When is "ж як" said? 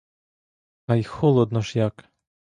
1.69-2.05